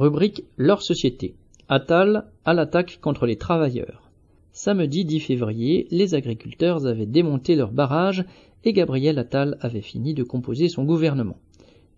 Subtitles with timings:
[0.00, 1.34] Rubrique Leur société.
[1.68, 4.10] Attal à l'attaque contre les travailleurs.
[4.50, 8.24] Samedi 10 février, les agriculteurs avaient démonté leur barrage
[8.64, 11.36] et Gabriel Attal avait fini de composer son gouvernement.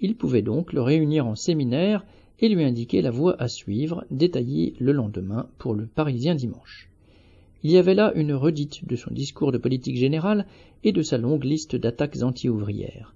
[0.00, 2.06] Il pouvait donc le réunir en séminaire
[2.38, 6.88] et lui indiquer la voie à suivre, détaillée le lendemain pour le Parisien dimanche.
[7.62, 10.46] Il y avait là une redite de son discours de politique générale
[10.84, 13.12] et de sa longue liste d'attaques anti-ouvrières.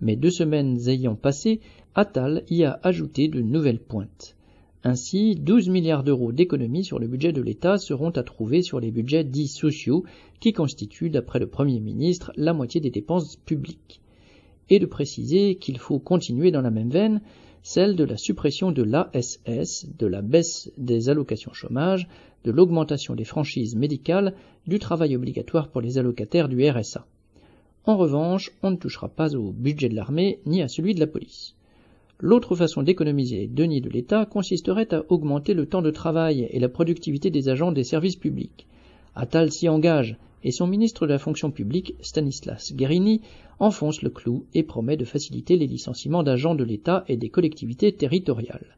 [0.00, 1.60] Mais deux semaines ayant passé,
[1.94, 4.36] Attal y a ajouté de nouvelles pointes.
[4.84, 8.92] Ainsi, 12 milliards d'euros d'économies sur le budget de l'État seront à trouver sur les
[8.92, 10.04] budgets dits sociaux,
[10.38, 14.00] qui constituent, d'après le Premier ministre, la moitié des dépenses publiques.
[14.68, 17.20] Et de préciser qu'il faut continuer dans la même veine
[17.62, 22.06] celle de la suppression de l'ASS, de la baisse des allocations chômage,
[22.44, 24.34] de l'augmentation des franchises médicales,
[24.68, 27.06] du travail obligatoire pour les allocataires du RSA.
[27.86, 31.06] En revanche, on ne touchera pas au budget de l'armée ni à celui de la
[31.06, 31.54] police.
[32.18, 36.58] L'autre façon d'économiser les deniers de l'État consisterait à augmenter le temps de travail et
[36.58, 38.66] la productivité des agents des services publics.
[39.14, 43.20] Attal s'y engage, et son ministre de la fonction publique, Stanislas Guérini,
[43.60, 47.92] enfonce le clou et promet de faciliter les licenciements d'agents de l'État et des collectivités
[47.92, 48.76] territoriales.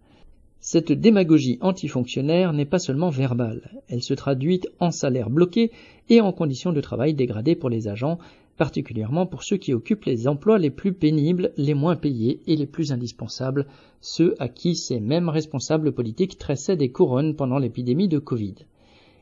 [0.61, 5.71] Cette démagogie antifonctionnaire n'est pas seulement verbale, elle se traduit en salaires bloqués
[6.11, 8.19] et en conditions de travail dégradées pour les agents,
[8.59, 12.67] particulièrement pour ceux qui occupent les emplois les plus pénibles, les moins payés et les
[12.67, 13.67] plus indispensables,
[14.03, 18.57] ceux à qui ces mêmes responsables politiques tressaient des couronnes pendant l'épidémie de Covid.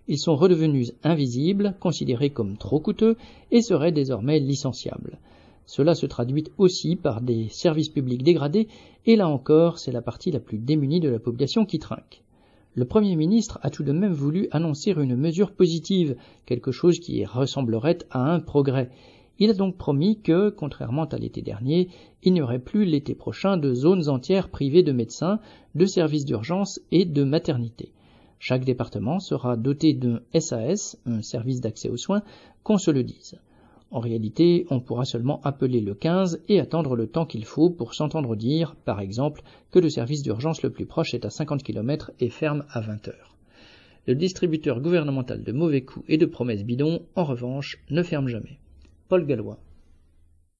[0.08, 3.16] Ils sont redevenus invisibles, considérés comme trop coûteux,
[3.50, 5.18] et seraient désormais licenciables.
[5.66, 8.68] Cela se traduit aussi par des services publics dégradés,
[9.04, 12.22] et là encore, c'est la partie la plus démunie de la population qui trinque.
[12.76, 16.14] Le Premier ministre a tout de même voulu annoncer une mesure positive,
[16.44, 18.90] quelque chose qui ressemblerait à un progrès.
[19.38, 21.88] Il a donc promis que, contrairement à l'été dernier,
[22.22, 25.40] il n'y aurait plus l'été prochain de zones entières privées de médecins,
[25.74, 27.92] de services d'urgence et de maternité.
[28.38, 32.22] Chaque département sera doté d'un SAS, un service d'accès aux soins,
[32.62, 33.38] qu'on se le dise.
[33.90, 37.94] En réalité, on pourra seulement appeler le 15 et attendre le temps qu'il faut pour
[37.94, 42.10] s'entendre dire, par exemple, que le service d'urgence le plus proche est à 50 km
[42.20, 43.36] et ferme à 20 heures.
[44.06, 48.58] Le distributeur gouvernemental de mauvais coups et de promesses bidons, en revanche, ne ferme jamais.
[49.10, 49.58] طول قلوة